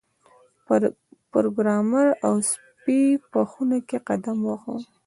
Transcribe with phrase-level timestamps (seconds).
[1.31, 3.01] پروګرامر او سپی
[3.31, 4.75] په خونه کې قدم واهه